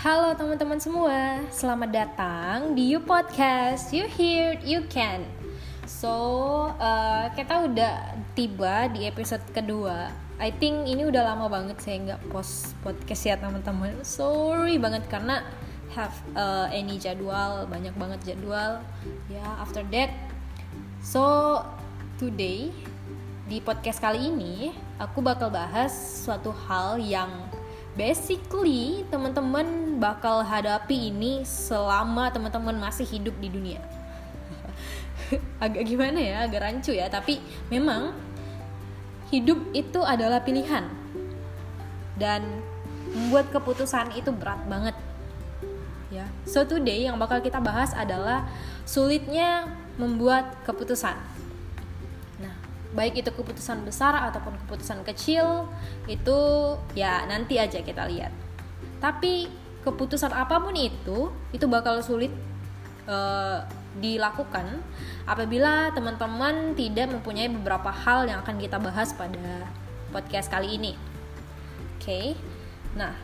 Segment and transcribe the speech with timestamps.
[0.00, 3.92] Halo teman-teman semua, selamat datang di You Podcast.
[3.92, 5.28] You hear, you can.
[5.84, 6.08] So,
[6.80, 10.08] uh, kita udah tiba di episode kedua.
[10.40, 14.00] I think ini udah lama banget saya nggak post podcast ya teman-teman.
[14.00, 15.44] Sorry banget karena
[15.92, 18.80] have uh, any jadwal, banyak banget jadwal.
[19.28, 20.16] Ya, yeah, after that,
[21.04, 21.60] so
[22.16, 22.72] today
[23.52, 25.92] di podcast kali ini aku bakal bahas
[26.24, 27.28] suatu hal yang
[27.98, 33.84] basically teman-teman bakal hadapi ini selama teman-teman masih hidup di dunia.
[35.64, 36.36] Agak gimana ya?
[36.48, 37.12] Agak rancu ya.
[37.12, 38.16] Tapi memang
[39.28, 40.88] hidup itu adalah pilihan.
[42.16, 42.64] Dan
[43.12, 44.96] membuat keputusan itu berat banget.
[46.08, 46.26] Ya.
[46.48, 48.48] So today yang bakal kita bahas adalah
[48.88, 49.68] sulitnya
[50.00, 51.14] membuat keputusan.
[52.90, 55.70] Baik itu keputusan besar ataupun keputusan kecil
[56.10, 56.38] itu
[56.98, 58.34] ya nanti aja kita lihat.
[58.98, 59.46] Tapi
[59.84, 62.32] keputusan apa pun itu itu bakal sulit
[63.08, 63.64] uh,
[63.98, 64.80] dilakukan
[65.26, 69.66] apabila teman-teman tidak mempunyai beberapa hal yang akan kita bahas pada
[70.14, 70.92] podcast kali ini
[71.98, 72.26] oke okay?
[72.94, 73.16] nah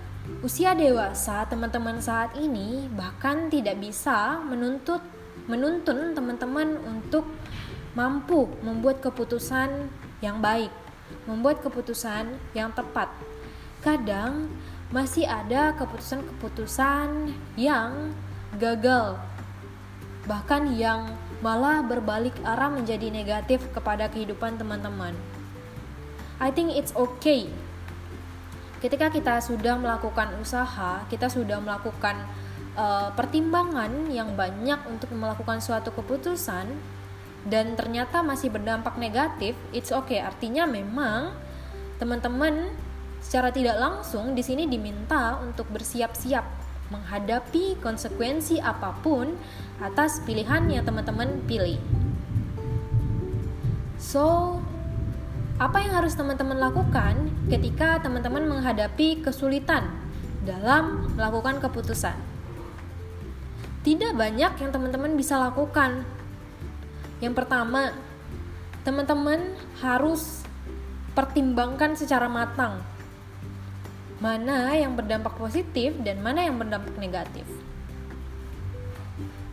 [0.42, 4.98] usia dewasa teman-teman saat ini bahkan tidak bisa menuntut
[5.46, 7.28] menuntun teman-teman untuk
[7.96, 9.88] mampu membuat keputusan
[10.20, 10.68] yang baik,
[11.24, 13.08] membuat keputusan yang tepat.
[13.80, 14.52] Kadang
[14.94, 18.14] masih ada keputusan-keputusan yang
[18.54, 19.18] gagal,
[20.30, 21.10] bahkan yang
[21.42, 25.12] malah berbalik arah menjadi negatif kepada kehidupan teman-teman.
[26.38, 27.50] I think it's okay.
[28.78, 32.22] Ketika kita sudah melakukan usaha, kita sudah melakukan
[32.76, 36.70] uh, pertimbangan yang banyak untuk melakukan suatu keputusan,
[37.46, 40.20] dan ternyata masih berdampak negatif, it's okay.
[40.22, 41.32] Artinya memang
[41.96, 42.68] teman-teman
[43.26, 46.46] secara tidak langsung di sini diminta untuk bersiap-siap
[46.94, 49.34] menghadapi konsekuensi apa pun
[49.82, 51.82] atas pilihan yang teman-teman pilih.
[53.98, 54.56] So,
[55.58, 59.90] apa yang harus teman-teman lakukan ketika teman-teman menghadapi kesulitan
[60.46, 62.14] dalam melakukan keputusan?
[63.82, 66.06] Tidak banyak yang teman-teman bisa lakukan
[67.18, 67.90] yang pertama,
[68.84, 70.44] teman-teman harus
[71.16, 72.78] pertimbangkan secara matang
[74.26, 77.46] mana yang berdampak positif dan mana yang berdampak negatif.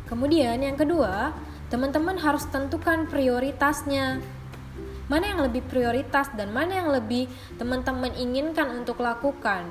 [0.10, 1.30] Kemudian yang kedua,
[1.70, 4.18] teman-teman harus tentukan prioritasnya.
[5.06, 7.30] Mana yang lebih prioritas dan mana yang lebih
[7.62, 9.70] teman-teman inginkan untuk lakukan.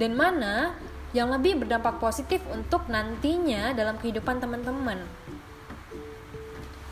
[0.00, 0.72] Dan mana
[1.12, 5.04] yang lebih berdampak positif untuk nantinya dalam kehidupan teman-teman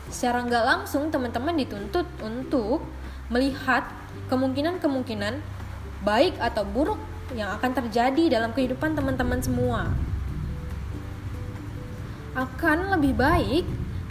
[0.09, 2.81] secara nggak langsung teman-teman dituntut untuk
[3.29, 3.85] melihat
[4.33, 5.37] kemungkinan-kemungkinan
[6.03, 6.99] baik atau buruk
[7.35, 9.91] yang akan terjadi dalam kehidupan teman-teman semua.
[12.33, 13.65] Akan lebih baik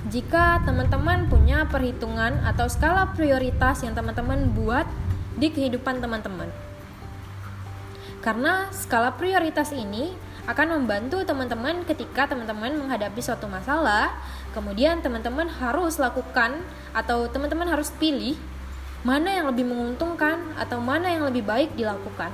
[0.07, 4.87] jika teman-teman punya perhitungan atau skala prioritas yang teman-teman buat
[5.35, 6.51] di kehidupan teman-teman.
[8.23, 10.15] Karena skala prioritas ini
[10.49, 14.17] akan membantu teman-teman ketika teman-teman menghadapi suatu masalah.
[14.57, 16.57] Kemudian teman-teman harus lakukan
[16.97, 18.35] atau teman-teman harus pilih
[19.09, 22.29] mana yang lebih menguntungkan atau mana yang lebih baik dilakukan.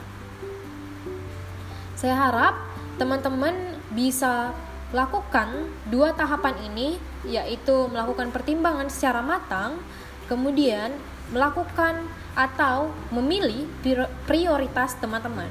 [1.94, 2.58] Saya harap
[2.98, 4.50] teman-teman bisa
[4.90, 9.78] lakukan dua tahapan ini yaitu melakukan pertimbangan secara matang,
[10.26, 10.90] kemudian
[11.30, 13.70] melakukan atau memilih
[14.26, 15.46] prioritas teman-teman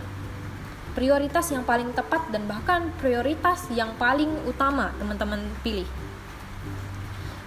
[0.94, 5.90] prioritas yang paling tepat dan bahkan prioritas yang paling utama teman-teman pilih.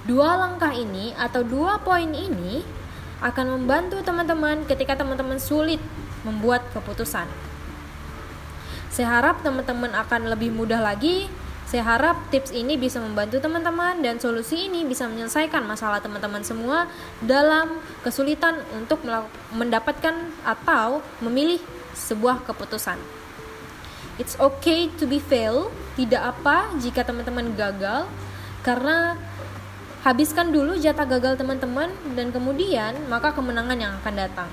[0.07, 2.63] Dua langkah ini atau dua poin ini
[3.21, 5.81] akan membantu teman-teman ketika teman-teman sulit
[6.27, 7.25] membuat keputusan.
[8.93, 11.29] Saya harap teman-teman akan lebih mudah lagi.
[11.67, 16.87] Saya harap tips ini bisa membantu teman-teman dan solusi ini bisa menyelesaikan masalah teman-teman semua
[17.19, 19.03] dalam kesulitan untuk
[19.51, 20.15] mendapatkan
[20.47, 21.59] atau memilih
[21.99, 22.97] sebuah keputusan.
[24.17, 28.07] It's okay to be fail, tidak apa jika teman-teman gagal
[28.63, 29.19] karena
[30.07, 34.47] habiskan dulu jatah gagal teman-teman dan kemudian maka kemenangan yang akan datang.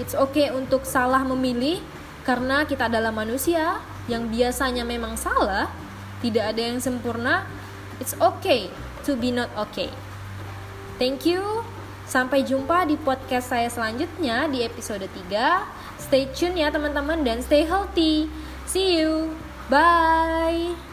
[0.00, 1.84] It's okay untuk salah memilih
[2.24, 5.68] karena kita adalah manusia yang biasanya memang salah,
[6.24, 7.44] tidak ada yang sempurna.
[8.00, 8.72] It's okay
[9.04, 9.92] to be not okay.
[10.96, 11.44] Thank you.
[12.08, 16.00] Sampai jumpa di podcast saya selanjutnya di episode 3.
[16.00, 18.32] Stay tune ya teman-teman dan stay healthy.
[18.64, 19.36] See you.
[19.68, 20.89] Bye.